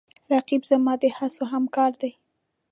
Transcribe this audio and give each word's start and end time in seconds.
رقیب 0.35 0.61
زما 0.69 0.93
د 1.01 1.03
هڅو 1.17 1.43
همکار 1.53 1.91
دی 2.01 2.11